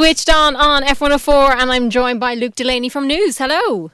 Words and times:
Switched 0.00 0.30
on 0.30 0.56
on 0.56 0.82
FM104, 0.82 1.56
and 1.60 1.70
I'm 1.70 1.90
joined 1.90 2.20
by 2.20 2.32
Luke 2.32 2.54
Delaney 2.54 2.88
from 2.88 3.06
News. 3.06 3.36
Hello. 3.36 3.90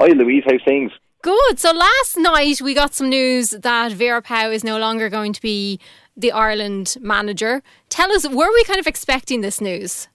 Hi, 0.00 0.06
Louise. 0.06 0.44
How's 0.46 0.62
things? 0.64 0.90
Good. 1.20 1.58
So 1.58 1.72
last 1.72 2.16
night 2.16 2.62
we 2.62 2.72
got 2.72 2.94
some 2.94 3.10
news 3.10 3.50
that 3.50 3.92
Vera 3.92 4.22
Pauw 4.22 4.50
is 4.50 4.64
no 4.64 4.78
longer 4.78 5.10
going 5.10 5.34
to 5.34 5.42
be 5.42 5.78
the 6.16 6.32
Ireland 6.32 6.96
manager. 7.02 7.62
Tell 7.90 8.10
us, 8.12 8.26
were 8.26 8.50
we 8.50 8.64
kind 8.64 8.80
of 8.80 8.86
expecting 8.86 9.42
this 9.42 9.60
news? 9.60 10.08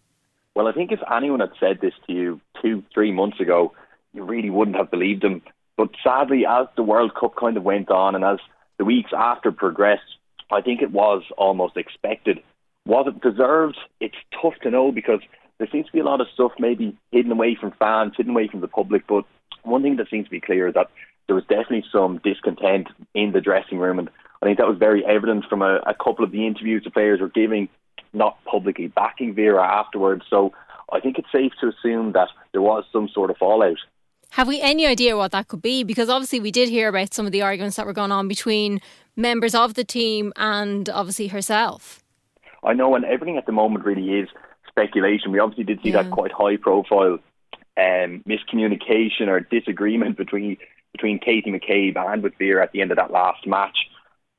Well, 0.55 0.67
I 0.67 0.71
think 0.71 0.91
if 0.91 1.01
anyone 1.15 1.41
had 1.41 1.51
said 1.59 1.81
this 1.81 1.93
to 2.07 2.13
you 2.13 2.41
two, 2.59 2.83
three 2.91 3.11
months 3.11 3.39
ago, 3.39 3.75
you 4.15 4.23
really 4.23 4.49
wouldn't 4.49 4.75
have 4.75 4.89
believed 4.89 5.21
them. 5.21 5.43
But 5.77 5.91
sadly, 6.03 6.47
as 6.47 6.65
the 6.75 6.81
World 6.81 7.13
Cup 7.13 7.35
kind 7.35 7.57
of 7.57 7.63
went 7.63 7.91
on 7.91 8.15
and 8.15 8.25
as 8.25 8.39
the 8.79 8.85
weeks 8.85 9.11
after 9.15 9.51
progressed, 9.51 10.17
I 10.51 10.61
think 10.61 10.81
it 10.81 10.89
was 10.89 11.21
almost 11.37 11.77
expected. 11.77 12.39
Was 12.87 13.07
it 13.07 13.21
deserved? 13.21 13.77
It's 13.99 14.15
tough 14.41 14.53
to 14.63 14.71
know 14.71 14.93
because 14.93 15.19
there 15.57 15.67
seems 15.69 15.87
to 15.87 15.91
be 15.91 15.99
a 15.99 16.05
lot 16.05 16.21
of 16.21 16.27
stuff 16.33 16.53
maybe 16.57 16.97
hidden 17.11 17.33
away 17.33 17.57
from 17.59 17.73
fans, 17.77 18.13
hidden 18.15 18.31
away 18.31 18.47
from 18.47 18.61
the 18.61 18.67
public. 18.67 19.05
But 19.07 19.25
one 19.63 19.83
thing 19.83 19.97
that 19.97 20.09
seems 20.09 20.25
to 20.25 20.31
be 20.31 20.39
clear 20.39 20.69
is 20.69 20.73
that 20.75 20.89
there 21.27 21.35
was 21.35 21.43
definitely 21.49 21.83
some 21.91 22.21
discontent 22.23 22.87
in 23.13 23.33
the 23.33 23.41
dressing 23.41 23.77
room. 23.77 23.99
And 23.99 24.09
I 24.41 24.45
think 24.45 24.57
that 24.57 24.69
was 24.69 24.77
very 24.77 25.05
evident 25.05 25.45
from 25.49 25.61
a, 25.61 25.81
a 25.85 25.93
couple 25.93 26.23
of 26.23 26.31
the 26.31 26.47
interviews 26.47 26.85
the 26.85 26.89
players 26.89 27.19
were 27.19 27.27
giving, 27.27 27.67
not 28.13 28.37
publicly 28.45 28.87
backing 28.87 29.35
Vera 29.35 29.61
afterwards. 29.61 30.23
So 30.29 30.53
I 30.89 31.01
think 31.01 31.17
it's 31.17 31.31
safe 31.31 31.51
to 31.59 31.67
assume 31.67 32.13
that 32.13 32.29
there 32.53 32.61
was 32.61 32.85
some 32.93 33.09
sort 33.09 33.31
of 33.31 33.37
fallout. 33.37 33.79
Have 34.31 34.47
we 34.47 34.61
any 34.61 34.85
idea 34.85 35.17
what 35.17 35.31
that 35.33 35.49
could 35.49 35.61
be? 35.61 35.83
Because 35.83 36.07
obviously 36.07 36.39
we 36.39 36.51
did 36.51 36.69
hear 36.69 36.87
about 36.87 37.13
some 37.13 37.25
of 37.25 37.33
the 37.33 37.41
arguments 37.41 37.75
that 37.75 37.85
were 37.85 37.93
going 37.93 38.13
on 38.13 38.29
between 38.29 38.79
members 39.17 39.53
of 39.53 39.73
the 39.73 39.83
team 39.83 40.31
and 40.37 40.89
obviously 40.89 41.27
herself. 41.27 42.01
I 42.63 42.73
know, 42.73 42.95
and 42.95 43.05
everything 43.05 43.37
at 43.37 43.45
the 43.45 43.51
moment 43.51 43.85
really 43.85 44.19
is 44.19 44.29
speculation. 44.67 45.31
We 45.31 45.39
obviously 45.39 45.63
did 45.63 45.81
see 45.81 45.89
yeah. 45.89 46.03
that 46.03 46.11
quite 46.11 46.31
high 46.31 46.57
profile 46.57 47.19
um, 47.77 48.23
miscommunication 48.27 49.27
or 49.27 49.39
disagreement 49.39 50.17
between 50.17 50.57
between 50.91 51.19
Katie 51.19 51.51
McCabe 51.51 51.95
and 51.95 52.23
with 52.23 52.33
Vera 52.39 52.63
at 52.63 52.71
the 52.71 52.81
end 52.81 52.91
of 52.91 52.97
that 52.97 53.11
last 53.11 53.45
match. 53.45 53.77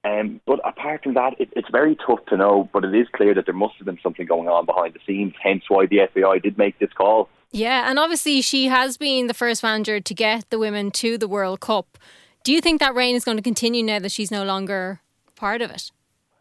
Um, 0.04 0.40
but 0.46 0.60
apart 0.66 1.02
from 1.04 1.14
that, 1.14 1.34
it, 1.38 1.50
it's 1.54 1.68
very 1.70 1.96
tough 2.06 2.24
to 2.28 2.36
know. 2.36 2.68
But 2.72 2.84
it 2.84 2.94
is 2.94 3.06
clear 3.14 3.34
that 3.34 3.44
there 3.44 3.54
must 3.54 3.74
have 3.78 3.86
been 3.86 3.98
something 4.02 4.26
going 4.26 4.48
on 4.48 4.66
behind 4.66 4.94
the 4.94 5.00
scenes. 5.06 5.34
Hence 5.40 5.64
why 5.68 5.86
the 5.86 6.00
FAI 6.12 6.38
did 6.38 6.58
make 6.58 6.78
this 6.78 6.92
call. 6.92 7.28
Yeah, 7.50 7.88
and 7.88 7.98
obviously 7.98 8.42
she 8.42 8.66
has 8.66 8.96
been 8.96 9.26
the 9.26 9.34
first 9.34 9.62
manager 9.62 10.00
to 10.00 10.14
get 10.14 10.50
the 10.50 10.58
women 10.58 10.90
to 10.92 11.16
the 11.16 11.28
World 11.28 11.60
Cup. 11.60 11.96
Do 12.44 12.52
you 12.52 12.60
think 12.60 12.80
that 12.80 12.94
reign 12.94 13.14
is 13.14 13.24
going 13.24 13.36
to 13.38 13.42
continue 13.42 13.82
now 13.82 13.98
that 14.00 14.12
she's 14.12 14.30
no 14.30 14.44
longer 14.44 15.00
part 15.34 15.62
of 15.62 15.70
it? 15.70 15.90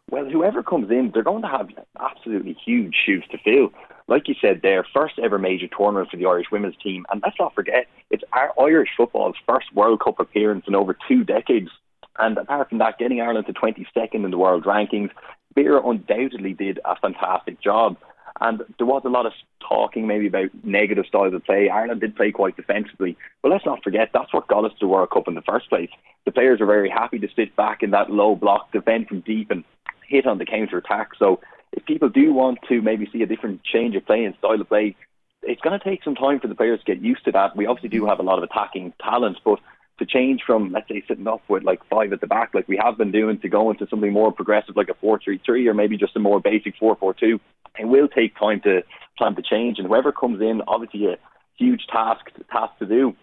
Well, 0.10 0.26
whoever 0.26 0.64
comes 0.64 0.90
in, 0.90 1.12
they're 1.14 1.24
going 1.24 1.42
to 1.42 1.50
have 1.50 1.70
absolutely 2.00 2.54
huge 2.66 2.96
shoes 3.06 3.26
to 3.32 3.38
fill. 3.38 3.70
Like 4.08 4.30
you 4.30 4.36
said, 4.40 4.62
their 4.62 4.86
first 4.94 5.20
ever 5.20 5.38
major 5.38 5.68
tournament 5.68 6.10
for 6.10 6.16
the 6.16 6.26
Irish 6.26 6.48
women's 6.50 6.78
team, 6.82 7.06
and 7.12 7.22
let's 7.22 7.36
not 7.38 7.54
forget, 7.54 7.88
it's 8.10 8.24
our 8.32 8.54
Irish 8.58 8.90
football's 8.96 9.36
first 9.46 9.74
World 9.74 10.00
Cup 10.00 10.22
appearance 10.22 10.64
in 10.66 10.76
over 10.76 10.98
two 11.08 11.26
decades. 11.26 11.70
And 12.18 12.38
apart 12.38 12.70
from 12.70 12.78
that, 12.78 12.98
getting 12.98 13.20
Ireland 13.20 13.48
to 13.48 13.54
22nd 13.54 14.24
in 14.24 14.32
the 14.32 14.38
world 14.38 14.64
rankings, 14.64 15.12
Vera 15.56 15.86
undoubtedly 15.86 16.54
did 16.54 16.80
a 16.86 16.96
fantastic 16.96 17.62
job. 17.62 17.98
And 18.40 18.62
there 18.78 18.88
was 18.88 19.02
a 19.04 19.10
lot 19.10 19.26
of 19.26 19.34
talking 19.68 20.08
maybe 20.08 20.28
about 20.28 20.50
negative 20.64 21.06
styles 21.08 21.34
of 21.34 21.44
play. 21.44 21.70
Ireland 21.70 22.02
did 22.02 22.16
play 22.16 22.32
quite 22.32 22.56
defensively. 22.56 23.18
But 23.42 23.52
let's 23.52 23.66
not 23.66 23.84
forget, 23.84 24.12
that's 24.14 24.34
what 24.34 24.48
got 24.48 24.64
us 24.64 24.72
to 24.74 24.78
the 24.82 24.88
World 24.88 25.10
Cup 25.10 25.28
in 25.28 25.34
the 25.34 25.42
first 25.42 25.70
place. 25.70 25.90
The 26.26 26.32
players 26.32 26.62
are 26.62 26.66
very 26.66 26.90
happy 26.90 27.20
to 27.20 27.28
sit 27.36 27.56
back 27.56 27.82
in 27.82 27.92
that 27.92 28.12
low 28.12 28.36
block, 28.36 28.72
defend 28.72 29.08
from 29.08 29.22
deep, 29.22 29.50
and 29.50 29.64
hit 30.08 30.26
on 30.26 30.38
the 30.38 30.46
counter 30.46 30.78
attack. 30.78 31.12
So 31.20 31.40
if 31.72 31.86
people 31.86 32.10
do 32.10 32.34
want 32.34 32.60
to 32.70 32.82
maybe 32.82 33.10
see 33.12 33.22
a 33.22 33.28
different 33.28 33.64
change 33.64 33.96
of 33.96 34.06
play 34.06 34.24
and 34.24 34.36
style 34.38 34.60
of 34.60 34.68
play, 34.68 34.96
it's 35.44 35.62
going 35.62 35.78
to 35.78 35.84
take 35.84 36.04
some 36.04 36.16
time 36.16 36.40
for 36.40 36.48
the 36.48 36.56
players 36.56 36.80
to 36.80 36.96
get 36.96 37.04
used 37.04 37.26
to 37.26 37.32
that. 37.32 37.56
We 37.56 37.68
obviously 37.68 37.90
do 37.90 38.06
have 38.08 38.20
a 38.20 38.24
lot 38.24 38.38
of 38.38 38.44
attacking 38.44 38.94
talent, 39.02 39.38
but 39.46 39.60
to 40.00 40.06
change 40.06 40.42
from 40.46 40.72
let's 40.72 40.88
say 40.88 41.04
sitting 41.08 41.28
off 41.28 41.42
with 41.48 41.64
like 41.64 41.80
five 41.90 42.14
at 42.14 42.22
the 42.22 42.28
back 42.28 42.54
like 42.54 42.68
we 42.68 42.78
have 42.78 42.98
been 42.98 43.12
doing 43.12 43.40
to 43.40 43.50
go 43.50 43.72
into 43.72 43.88
something 43.90 44.14
more 44.14 44.32
progressive 44.32 44.76
like 44.76 44.90
a 44.90 44.94
four 44.96 45.20
three 45.24 45.42
three 45.44 45.68
or 45.68 45.74
maybe 45.74 45.98
just 45.98 46.16
a 46.16 46.20
more 46.20 46.40
basic 46.40 46.76
four 46.78 46.96
four 46.96 47.14
two, 47.14 47.40
it 47.80 47.86
will 47.86 48.08
take 48.08 48.38
time 48.38 48.62
to 48.62 48.84
plan 49.18 49.36
to 49.36 49.42
change 49.42 49.80
and 49.80 49.88
whoever 49.88 50.12
comes 50.12 50.42
in 50.42 50.62
obviously 50.68 51.08
a 51.08 51.18
huge 51.56 51.88
task 51.92 52.26
task 52.52 52.78
to 52.80 52.86
do. 52.86 53.16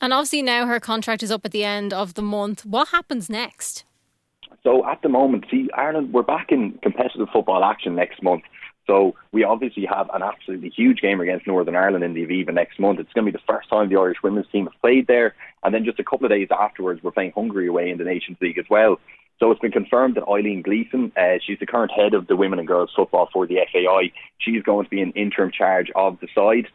And 0.00 0.12
obviously 0.12 0.42
now 0.42 0.66
her 0.66 0.80
contract 0.80 1.22
is 1.22 1.30
up 1.30 1.44
at 1.44 1.52
the 1.52 1.64
end 1.64 1.92
of 1.92 2.14
the 2.14 2.22
month. 2.22 2.66
What 2.66 2.88
happens 2.88 3.30
next? 3.30 3.84
So 4.66 4.84
at 4.84 5.00
the 5.00 5.08
moment, 5.08 5.44
see, 5.48 5.68
Ireland, 5.72 6.12
we're 6.12 6.24
back 6.24 6.50
in 6.50 6.72
competitive 6.82 7.28
football 7.32 7.62
action 7.62 7.94
next 7.94 8.20
month. 8.20 8.42
So 8.88 9.14
we 9.30 9.44
obviously 9.44 9.86
have 9.86 10.10
an 10.12 10.22
absolutely 10.24 10.70
huge 10.70 11.00
game 11.00 11.20
against 11.20 11.46
Northern 11.46 11.76
Ireland 11.76 12.02
in 12.02 12.14
the 12.14 12.26
Aviva 12.26 12.52
next 12.52 12.80
month. 12.80 12.98
It's 12.98 13.12
going 13.12 13.26
to 13.26 13.32
be 13.32 13.38
the 13.38 13.44
first 13.46 13.68
time 13.68 13.88
the 13.88 13.96
Irish 13.96 14.16
women's 14.24 14.48
team 14.50 14.64
have 14.66 14.80
played 14.80 15.06
there. 15.06 15.36
And 15.62 15.72
then 15.72 15.84
just 15.84 16.00
a 16.00 16.04
couple 16.04 16.26
of 16.26 16.32
days 16.32 16.48
afterwards, 16.50 17.00
we're 17.00 17.12
playing 17.12 17.30
Hungary 17.36 17.68
away 17.68 17.90
in 17.90 17.98
the 17.98 18.04
Nations 18.04 18.38
League 18.40 18.58
as 18.58 18.64
well. 18.68 18.98
So 19.38 19.52
it's 19.52 19.60
been 19.60 19.70
confirmed 19.70 20.16
that 20.16 20.26
Eileen 20.26 20.62
Gleeson, 20.62 21.12
uh, 21.16 21.38
she's 21.46 21.60
the 21.60 21.66
current 21.66 21.92
head 21.92 22.12
of 22.12 22.26
the 22.26 22.34
women 22.34 22.58
and 22.58 22.66
girls 22.66 22.90
football 22.96 23.28
for 23.32 23.46
the 23.46 23.58
FAI. 23.72 24.10
She's 24.38 24.64
going 24.64 24.84
to 24.84 24.90
be 24.90 25.00
in 25.00 25.12
interim 25.12 25.52
charge 25.52 25.92
of 25.94 26.18
the 26.18 26.26
side. 26.34 26.66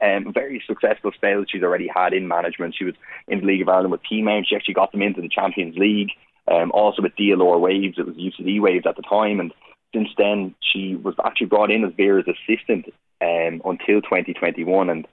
Um, 0.00 0.32
very 0.32 0.62
successful 0.68 1.10
spell 1.16 1.44
she's 1.48 1.64
already 1.64 1.88
had 1.92 2.12
in 2.12 2.28
management. 2.28 2.76
She 2.78 2.84
was 2.84 2.94
in 3.26 3.40
the 3.40 3.46
League 3.46 3.62
of 3.62 3.68
Ireland 3.68 3.90
with 3.90 4.02
Peamount. 4.08 4.46
She 4.46 4.54
actually 4.54 4.74
got 4.74 4.92
them 4.92 5.02
into 5.02 5.20
the 5.20 5.28
Champions 5.28 5.76
League. 5.76 6.10
Um, 6.50 6.72
also 6.72 7.02
with 7.02 7.16
DLR 7.16 7.60
Waves, 7.60 7.96
it 7.98 8.06
was 8.06 8.16
UCD 8.16 8.60
Waves 8.60 8.86
at 8.86 8.96
the 8.96 9.02
time, 9.02 9.40
and 9.40 9.52
since 9.94 10.08
then 10.18 10.54
she 10.60 10.96
was 10.96 11.14
actually 11.24 11.46
brought 11.46 11.70
in 11.70 11.84
as 11.84 11.92
Vera's 11.96 12.26
assistant 12.26 12.86
um, 13.20 13.62
until 13.64 14.00
2021, 14.02 14.90
and 14.90 15.06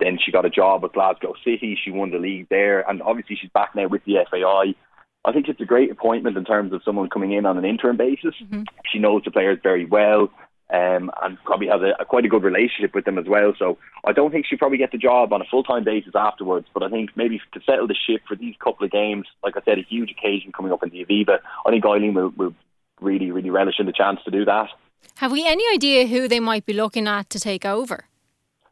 then 0.00 0.18
she 0.22 0.32
got 0.32 0.44
a 0.44 0.50
job 0.50 0.82
with 0.82 0.92
Glasgow 0.92 1.34
City. 1.44 1.78
She 1.82 1.90
won 1.90 2.10
the 2.10 2.18
league 2.18 2.48
there, 2.50 2.88
and 2.88 3.00
obviously 3.02 3.36
she's 3.40 3.50
back 3.50 3.74
now 3.74 3.88
with 3.88 4.04
the 4.04 4.16
FAI. 4.30 4.74
I 5.24 5.32
think 5.32 5.48
it's 5.48 5.60
a 5.60 5.64
great 5.64 5.90
appointment 5.90 6.36
in 6.36 6.44
terms 6.44 6.72
of 6.72 6.82
someone 6.84 7.08
coming 7.08 7.32
in 7.32 7.46
on 7.46 7.56
an 7.56 7.64
interim 7.64 7.96
basis. 7.96 8.34
Mm-hmm. 8.42 8.62
She 8.92 8.98
knows 8.98 9.22
the 9.24 9.30
players 9.30 9.60
very 9.62 9.86
well 9.86 10.30
um, 10.72 11.10
and 11.22 11.36
probably 11.44 11.68
has 11.68 11.82
a, 11.82 11.94
a, 12.00 12.04
quite 12.04 12.24
a 12.24 12.28
good 12.28 12.42
relationship 12.42 12.94
with 12.94 13.04
them 13.04 13.18
as 13.18 13.26
well. 13.26 13.52
So 13.58 13.78
I 14.04 14.12
don't 14.12 14.30
think 14.30 14.46
she'll 14.46 14.58
probably 14.58 14.78
get 14.78 14.90
the 14.90 14.98
job 14.98 15.32
on 15.32 15.42
a 15.42 15.44
full 15.44 15.62
time 15.62 15.84
basis 15.84 16.14
afterwards. 16.14 16.66
But 16.72 16.82
I 16.82 16.88
think 16.88 17.10
maybe 17.14 17.40
to 17.52 17.60
settle 17.60 17.86
the 17.86 17.94
ship 17.94 18.22
for 18.26 18.36
these 18.36 18.54
couple 18.62 18.84
of 18.84 18.90
games, 18.90 19.26
like 19.44 19.56
I 19.56 19.60
said, 19.64 19.78
a 19.78 19.82
huge 19.82 20.10
occasion 20.10 20.50
coming 20.50 20.72
up 20.72 20.82
in 20.82 20.88
the 20.88 21.04
Aviva. 21.04 21.38
I 21.66 21.70
think 21.70 21.84
Eileen 21.84 22.14
will, 22.14 22.30
will 22.30 22.54
really, 23.00 23.30
really 23.30 23.50
relish 23.50 23.78
in 23.78 23.86
the 23.86 23.92
chance 23.92 24.20
to 24.24 24.30
do 24.30 24.44
that. 24.46 24.68
Have 25.16 25.32
we 25.32 25.46
any 25.46 25.64
idea 25.74 26.06
who 26.06 26.26
they 26.26 26.40
might 26.40 26.64
be 26.64 26.72
looking 26.72 27.06
at 27.06 27.28
to 27.30 27.40
take 27.40 27.66
over? 27.66 28.06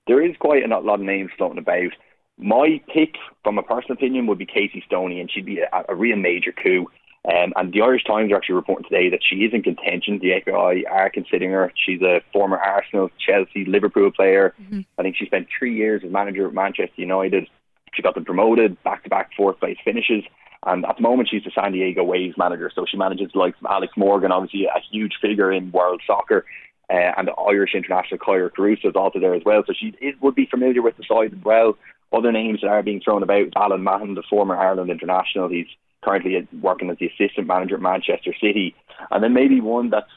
There 0.06 0.22
is 0.24 0.34
quite 0.38 0.64
a 0.64 0.68
lot 0.68 0.94
of 0.94 1.00
names 1.00 1.30
floating 1.36 1.58
about. 1.58 1.92
My 2.38 2.80
pick, 2.92 3.16
from 3.44 3.58
a 3.58 3.62
personal 3.62 3.92
opinion, 3.92 4.26
would 4.26 4.38
be 4.38 4.46
Casey 4.46 4.82
Stoney, 4.86 5.20
and 5.20 5.30
she'd 5.30 5.44
be 5.44 5.60
a, 5.60 5.84
a 5.88 5.94
real 5.94 6.16
major 6.16 6.52
coup. 6.52 6.90
Um, 7.28 7.52
and 7.56 7.72
the 7.72 7.82
Irish 7.82 8.04
Times 8.04 8.32
are 8.32 8.36
actually 8.36 8.54
reporting 8.54 8.88
today 8.88 9.10
that 9.10 9.20
she 9.22 9.36
is 9.36 9.52
in 9.52 9.62
contention. 9.62 10.18
The 10.20 10.40
FAI 10.44 10.84
are 10.90 11.10
considering 11.10 11.50
her. 11.50 11.70
She's 11.76 12.00
a 12.00 12.22
former 12.32 12.56
Arsenal, 12.56 13.10
Chelsea, 13.18 13.66
Liverpool 13.66 14.10
player. 14.10 14.54
Mm-hmm. 14.60 14.80
I 14.98 15.02
think 15.02 15.16
she 15.16 15.26
spent 15.26 15.48
three 15.56 15.76
years 15.76 16.02
as 16.04 16.10
manager 16.10 16.46
at 16.46 16.54
Manchester 16.54 16.94
United. 16.96 17.46
She 17.92 18.02
got 18.02 18.14
them 18.14 18.24
promoted, 18.24 18.82
back 18.84 19.04
to 19.04 19.10
back 19.10 19.30
fourth 19.36 19.60
place 19.60 19.76
finishes. 19.84 20.24
And 20.64 20.84
at 20.86 20.96
the 20.96 21.02
moment, 21.02 21.28
she's 21.30 21.44
the 21.44 21.50
San 21.54 21.72
Diego 21.72 22.04
Waves 22.04 22.36
manager. 22.38 22.70
So 22.74 22.84
she 22.88 22.96
manages 22.96 23.30
of 23.34 23.54
Alex 23.68 23.92
Morgan, 23.96 24.32
obviously 24.32 24.64
a 24.64 24.80
huge 24.90 25.14
figure 25.20 25.52
in 25.52 25.72
world 25.72 26.02
soccer. 26.06 26.46
Uh, 26.90 27.12
and 27.16 27.28
the 27.28 27.32
Irish 27.32 27.74
international 27.74 28.18
Kyra 28.18 28.50
Carusa 28.50 28.86
is 28.86 28.96
also 28.96 29.20
there 29.20 29.34
as 29.34 29.42
well. 29.44 29.62
So 29.66 29.72
she 29.78 29.94
is, 30.00 30.14
would 30.20 30.34
be 30.34 30.46
familiar 30.46 30.82
with 30.82 30.96
the 30.96 31.04
side 31.04 31.32
as 31.32 31.44
well. 31.44 31.76
Other 32.12 32.32
names 32.32 32.62
that 32.62 32.68
are 32.68 32.82
being 32.82 33.00
thrown 33.00 33.22
about 33.22 33.52
Alan 33.56 33.82
Mahon, 33.82 34.14
the 34.14 34.24
former 34.28 34.56
Ireland 34.56 34.90
international. 34.90 35.48
He's 35.48 35.68
currently 36.02 36.46
working 36.60 36.90
as 36.90 36.98
the 36.98 37.06
assistant 37.06 37.46
manager 37.46 37.76
at 37.76 37.82
Manchester 37.82 38.34
City. 38.40 38.74
And 39.10 39.22
then 39.22 39.32
maybe 39.32 39.60
one 39.60 39.90
that's 39.90 40.10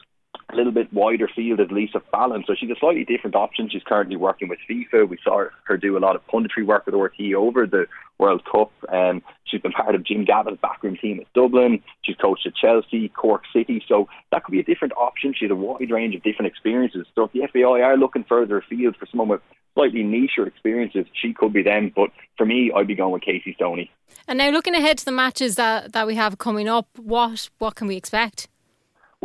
a 0.54 0.56
little 0.56 0.72
bit 0.72 0.92
wider 0.92 1.28
field 1.28 1.60
is 1.60 1.70
Lisa 1.70 2.00
Fallon. 2.10 2.44
So 2.46 2.54
she's 2.54 2.70
a 2.70 2.76
slightly 2.78 3.04
different 3.04 3.36
option. 3.36 3.68
She's 3.68 3.82
currently 3.82 4.16
working 4.16 4.48
with 4.48 4.60
FIFA. 4.70 5.08
We 5.08 5.18
saw 5.22 5.46
her 5.64 5.76
do 5.76 5.96
a 5.96 6.00
lot 6.00 6.16
of 6.16 6.26
punditry 6.26 6.64
work 6.64 6.86
with 6.86 6.94
RTÉ 6.94 7.34
over 7.34 7.66
the 7.66 7.86
World 8.18 8.42
Cup. 8.50 8.70
Um, 8.88 9.22
she's 9.44 9.60
been 9.60 9.72
part 9.72 9.94
of 9.94 10.04
Jim 10.04 10.24
Gavin's 10.24 10.58
backroom 10.62 10.96
team 10.96 11.20
at 11.20 11.32
Dublin. 11.34 11.82
She's 12.02 12.16
coached 12.16 12.46
at 12.46 12.54
Chelsea, 12.54 13.08
Cork 13.08 13.42
City. 13.52 13.84
So 13.88 14.08
that 14.30 14.44
could 14.44 14.52
be 14.52 14.60
a 14.60 14.64
different 14.64 14.94
option. 14.96 15.34
She 15.36 15.44
has 15.46 15.50
a 15.50 15.56
wide 15.56 15.90
range 15.90 16.14
of 16.14 16.22
different 16.22 16.50
experiences. 16.50 17.06
So 17.14 17.24
if 17.24 17.32
the 17.32 17.46
FAI 17.52 17.82
are 17.82 17.96
looking 17.96 18.24
further 18.24 18.58
afield 18.58 18.96
for 18.96 19.06
someone 19.06 19.28
with 19.28 19.40
slightly 19.74 20.04
niche 20.04 20.38
experiences, 20.38 21.06
she 21.20 21.34
could 21.34 21.52
be 21.52 21.62
them. 21.62 21.92
But 21.94 22.10
for 22.38 22.46
me, 22.46 22.70
I'd 22.74 22.86
be 22.86 22.94
going 22.94 23.12
with 23.12 23.22
Casey 23.22 23.54
Stoney. 23.54 23.90
And 24.28 24.38
now 24.38 24.50
looking 24.50 24.74
ahead 24.74 24.98
to 24.98 25.04
the 25.04 25.12
matches 25.12 25.56
that, 25.56 25.92
that 25.92 26.06
we 26.06 26.14
have 26.14 26.38
coming 26.38 26.68
up, 26.68 26.86
what 26.96 27.50
what 27.58 27.74
can 27.74 27.88
we 27.88 27.96
expect? 27.96 28.48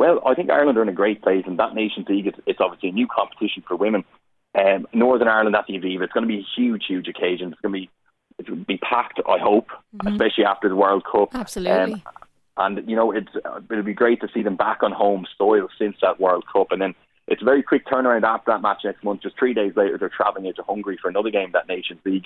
Well, 0.00 0.22
I 0.24 0.32
think 0.32 0.48
Ireland 0.48 0.78
are 0.78 0.82
in 0.82 0.88
a 0.88 0.94
great 0.94 1.20
place, 1.20 1.44
and 1.46 1.58
that 1.58 1.74
Nations 1.74 2.06
League 2.08 2.26
is 2.26 2.32
it's 2.46 2.58
obviously 2.58 2.88
a 2.88 2.92
new 2.92 3.06
competition 3.06 3.62
for 3.68 3.76
women. 3.76 4.02
Um, 4.58 4.86
Northern 4.94 5.28
Ireland 5.28 5.54
at 5.54 5.66
the 5.66 5.74
Aviva, 5.74 6.04
it's 6.04 6.12
going 6.14 6.26
to 6.26 6.34
be 6.34 6.38
a 6.38 6.46
huge, 6.56 6.84
huge 6.88 7.06
occasion. 7.06 7.52
It's 7.52 7.60
going 7.60 7.74
to 7.74 7.80
be 7.80 7.90
it 8.38 8.48
will 8.48 8.64
be 8.64 8.78
packed, 8.78 9.20
I 9.28 9.36
hope, 9.38 9.68
mm-hmm. 9.68 10.08
especially 10.08 10.46
after 10.46 10.70
the 10.70 10.74
World 10.74 11.04
Cup. 11.04 11.34
Absolutely. 11.34 11.92
Um, 11.92 12.02
and 12.56 12.88
you 12.88 12.96
know, 12.96 13.12
it's 13.12 13.28
it'll 13.70 13.82
be 13.82 13.92
great 13.92 14.22
to 14.22 14.28
see 14.32 14.42
them 14.42 14.56
back 14.56 14.82
on 14.82 14.90
home 14.90 15.26
soil 15.36 15.68
since 15.78 15.96
that 16.00 16.18
World 16.18 16.44
Cup, 16.50 16.68
and 16.70 16.80
then 16.80 16.94
it's 17.26 17.42
a 17.42 17.44
very 17.44 17.62
quick 17.62 17.84
turnaround 17.84 18.22
after 18.22 18.52
that 18.52 18.62
match 18.62 18.80
next 18.86 19.04
month. 19.04 19.20
Just 19.20 19.38
three 19.38 19.52
days 19.52 19.74
later, 19.76 19.98
they're 19.98 20.08
travelling 20.08 20.46
into 20.46 20.62
Hungary 20.62 20.96
for 20.96 21.10
another 21.10 21.30
game 21.30 21.50
that 21.52 21.68
Nations 21.68 22.00
League. 22.06 22.24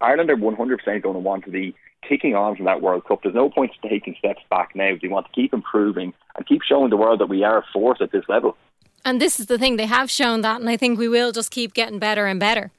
Ireland 0.00 0.30
are 0.30 0.36
100% 0.36 1.02
going 1.02 1.14
to 1.14 1.20
want 1.20 1.44
to 1.44 1.50
be 1.50 1.74
kicking 2.06 2.34
on 2.34 2.56
from 2.56 2.66
that 2.66 2.82
World 2.82 3.04
Cup. 3.06 3.20
There's 3.22 3.34
no 3.34 3.50
point 3.50 3.72
taking 3.82 4.14
steps 4.18 4.42
back 4.50 4.74
now. 4.74 4.92
They 5.00 5.08
want 5.08 5.26
to 5.26 5.32
keep 5.32 5.52
improving 5.52 6.12
and 6.36 6.46
keep 6.46 6.62
showing 6.62 6.90
the 6.90 6.96
world 6.96 7.20
that 7.20 7.28
we 7.28 7.42
are 7.44 7.58
a 7.58 7.64
force 7.72 7.98
at 8.00 8.12
this 8.12 8.24
level. 8.28 8.56
And 9.04 9.20
this 9.20 9.38
is 9.38 9.46
the 9.46 9.58
thing, 9.58 9.76
they 9.76 9.86
have 9.86 10.10
shown 10.10 10.40
that, 10.40 10.60
and 10.60 10.68
I 10.68 10.76
think 10.76 10.98
we 10.98 11.08
will 11.08 11.32
just 11.32 11.50
keep 11.50 11.74
getting 11.74 11.98
better 11.98 12.26
and 12.26 12.40
better. 12.40 12.72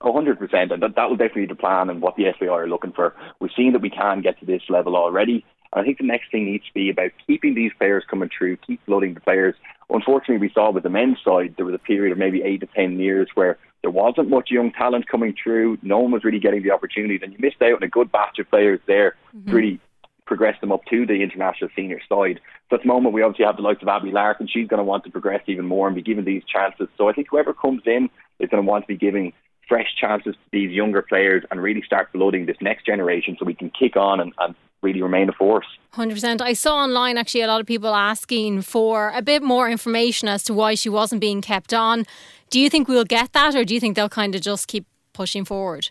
100%, 0.00 0.72
and 0.72 0.82
that, 0.82 0.96
that 0.96 1.08
will 1.08 1.16
definitely 1.16 1.42
be 1.42 1.48
the 1.48 1.54
plan 1.54 1.88
and 1.88 2.00
what 2.00 2.16
the 2.16 2.24
FAI 2.38 2.48
are 2.48 2.68
looking 2.68 2.92
for. 2.92 3.14
We've 3.40 3.50
seen 3.56 3.72
that 3.72 3.82
we 3.82 3.90
can 3.90 4.20
get 4.20 4.38
to 4.40 4.46
this 4.46 4.62
level 4.68 4.96
already. 4.96 5.44
And 5.72 5.82
I 5.82 5.84
think 5.84 5.98
the 5.98 6.04
next 6.04 6.30
thing 6.30 6.44
needs 6.44 6.66
to 6.66 6.74
be 6.74 6.90
about 6.90 7.12
keeping 7.26 7.54
these 7.54 7.72
players 7.78 8.04
coming 8.08 8.30
through, 8.36 8.56
keep 8.58 8.84
flooding 8.84 9.14
the 9.14 9.20
players. 9.20 9.54
Unfortunately, 9.90 10.38
we 10.38 10.52
saw 10.52 10.70
with 10.70 10.82
the 10.82 10.90
men's 10.90 11.18
side, 11.24 11.54
there 11.56 11.66
was 11.66 11.74
a 11.74 11.78
period 11.78 12.12
of 12.12 12.18
maybe 12.18 12.42
eight 12.42 12.60
to 12.60 12.66
10 12.66 12.98
years 12.98 13.28
where 13.34 13.58
there 13.82 13.90
wasn't 13.90 14.30
much 14.30 14.50
young 14.50 14.72
talent 14.72 15.08
coming 15.08 15.34
through. 15.42 15.78
No 15.82 15.98
one 15.98 16.12
was 16.12 16.24
really 16.24 16.38
getting 16.38 16.62
the 16.62 16.70
opportunities, 16.70 17.20
and 17.22 17.32
you 17.32 17.38
missed 17.40 17.60
out 17.62 17.74
on 17.74 17.82
a 17.82 17.88
good 17.88 18.12
batch 18.12 18.38
of 18.38 18.48
players 18.48 18.80
there 18.86 19.16
mm-hmm. 19.34 19.50
to 19.50 19.54
really 19.54 19.80
progress 20.24 20.58
them 20.60 20.72
up 20.72 20.84
to 20.88 21.04
the 21.04 21.14
international 21.14 21.68
senior 21.74 22.00
side. 22.08 22.40
So 22.70 22.76
at 22.76 22.82
the 22.82 22.88
moment, 22.88 23.14
we 23.14 23.22
obviously 23.22 23.44
have 23.44 23.56
the 23.56 23.62
likes 23.62 23.82
of 23.82 23.88
Abbie 23.88 24.12
Larkin. 24.12 24.46
She's 24.46 24.68
going 24.68 24.78
to 24.78 24.84
want 24.84 25.04
to 25.04 25.10
progress 25.10 25.42
even 25.46 25.66
more 25.66 25.88
and 25.88 25.96
be 25.96 26.02
given 26.02 26.24
these 26.24 26.44
chances. 26.44 26.88
So 26.96 27.08
I 27.08 27.12
think 27.12 27.28
whoever 27.30 27.52
comes 27.52 27.82
in 27.86 28.08
is 28.38 28.48
going 28.48 28.62
to 28.62 28.68
want 28.68 28.84
to 28.84 28.88
be 28.88 28.96
giving 28.96 29.32
fresh 29.68 29.88
chances 30.00 30.34
to 30.34 30.40
these 30.52 30.70
younger 30.70 31.02
players 31.02 31.44
and 31.50 31.60
really 31.60 31.82
start 31.82 32.08
flooding 32.12 32.46
this 32.46 32.56
next 32.60 32.86
generation 32.86 33.36
so 33.38 33.44
we 33.44 33.54
can 33.54 33.70
kick 33.70 33.96
on 33.96 34.20
and, 34.20 34.32
and 34.38 34.54
really 34.82 35.02
remain 35.02 35.28
a 35.28 35.32
force. 35.32 35.66
100%. 35.94 36.40
I 36.40 36.52
saw 36.52 36.76
online 36.76 37.16
actually 37.16 37.42
a 37.42 37.46
lot 37.46 37.60
of 37.60 37.66
people 37.66 37.94
asking 37.94 38.62
for 38.62 39.12
a 39.14 39.22
bit 39.22 39.42
more 39.42 39.68
information 39.68 40.28
as 40.28 40.42
to 40.44 40.54
why 40.54 40.74
she 40.74 40.88
wasn't 40.88 41.20
being 41.20 41.40
kept 41.40 41.72
on. 41.72 42.04
Do 42.50 42.60
you 42.60 42.68
think 42.68 42.88
we'll 42.88 43.04
get 43.04 43.32
that, 43.32 43.54
or 43.54 43.64
do 43.64 43.74
you 43.74 43.80
think 43.80 43.96
they'll 43.96 44.08
kind 44.08 44.34
of 44.34 44.40
just 44.40 44.68
keep 44.68 44.86
pushing 45.12 45.44
forward? 45.44 45.90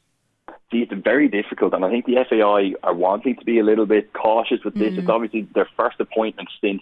See, 0.71 0.79
it's 0.79 0.93
very 1.03 1.27
difficult, 1.27 1.73
and 1.73 1.83
I 1.83 1.89
think 1.89 2.05
the 2.05 2.23
FAI 2.29 2.75
are 2.87 2.93
wanting 2.93 3.35
to 3.35 3.45
be 3.45 3.59
a 3.59 3.63
little 3.63 3.85
bit 3.85 4.13
cautious 4.13 4.59
with 4.63 4.75
this. 4.75 4.93
Mm. 4.93 4.99
It's 4.99 5.09
obviously 5.09 5.47
their 5.53 5.67
first 5.75 5.99
appointment 5.99 6.49
since 6.61 6.81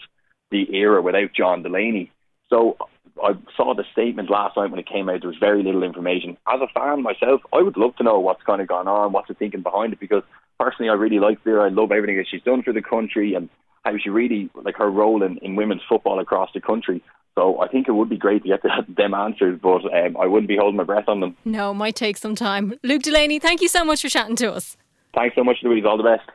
the 0.52 0.76
era 0.76 1.02
without 1.02 1.34
John 1.34 1.64
Delaney. 1.64 2.12
So 2.50 2.78
I 3.24 3.34
saw 3.56 3.74
the 3.74 3.84
statement 3.92 4.30
last 4.30 4.58
night 4.58 4.72
when 4.72 4.80
it 4.80 4.88
came 4.88 5.10
out. 5.10 5.22
There 5.22 5.30
was 5.30 5.40
very 5.40 5.64
little 5.64 5.84
information. 5.84 6.38
As 6.48 6.62
a 6.62 6.68
fan 6.68 7.02
myself, 7.02 7.42
I 7.54 7.62
would 7.62 7.78
love 7.78 7.96
to 7.98 8.04
know 8.04 8.20
what's 8.20 8.44
kind 8.44 8.62
of 8.62 8.68
gone 8.68 8.88
on, 8.88 9.12
what's 9.12 9.28
the 9.28 9.34
thinking 9.34 9.62
behind 9.62 9.94
it, 9.94 10.00
because 10.00 10.24
personally, 10.60 10.90
I 10.90 10.94
really 10.94 11.20
like 11.20 11.44
Vera. 11.44 11.66
I 11.66 11.70
love 11.70 11.92
everything 11.92 12.18
that 12.18 12.28
she's 12.30 12.44
done 12.44 12.64
for 12.64 12.74
the 12.74 12.82
country 12.82 13.34
and 13.34 13.50
how 13.84 13.98
she 13.98 14.10
really 14.10 14.50
like 14.54 14.76
her 14.76 14.90
role 14.90 15.24
in, 15.24 15.38
in 15.38 15.56
women's 15.56 15.82
football 15.88 16.20
across 16.20 16.50
the 16.54 16.62
country. 16.62 17.02
So 17.36 17.62
I 17.62 17.68
think 17.70 17.88
it 17.88 17.94
would 17.94 18.10
be 18.10 18.18
great 18.18 18.44
to 18.44 18.50
get 18.50 18.62
them 18.96 19.14
answers, 19.14 19.60
but 19.62 19.86
um, 19.86 20.18
I 20.18 20.28
wouldn't 20.28 20.50
be 20.50 20.58
holding 20.58 20.78
my 20.78 20.84
breath 20.84 21.08
on 21.08 21.22
them. 21.22 21.38
No, 21.46 21.74
might 21.74 21.96
take 21.96 22.18
some 22.18 22.36
time. 22.36 22.78
Luke 22.84 23.04
Delaney, 23.04 23.40
thank 23.40 23.62
you 23.62 23.70
so 23.70 23.86
much 23.86 24.02
for 24.02 24.10
chatting 24.10 24.36
to 24.38 24.52
us. 24.52 24.76
Thanks 25.14 25.36
so 25.36 25.44
much, 25.44 25.58
Louise. 25.64 25.86
All 25.86 25.98
the 25.98 26.04
best. 26.04 26.30